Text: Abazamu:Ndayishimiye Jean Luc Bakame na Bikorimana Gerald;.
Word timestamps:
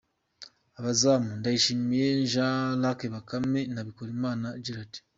Abazamu:Ndayishimiye 0.79 2.07
Jean 2.31 2.61
Luc 2.83 2.99
Bakame 3.13 3.61
na 3.73 3.81
Bikorimana 3.87 4.47
Gerald;. 4.63 4.93